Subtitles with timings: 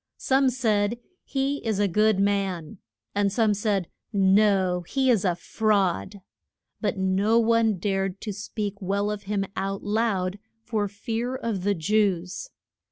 [0.17, 2.79] Some said, He is a good man;
[3.13, 6.21] and some said, No, he is a fraud.
[6.81, 11.75] But no one dared to speak well of him out loud for fear of the
[11.75, 12.49] Jews.